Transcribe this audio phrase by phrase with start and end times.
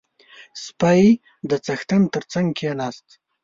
[0.63, 1.01] •سپی
[1.49, 3.07] د څښتن تر څنګ کښېناست.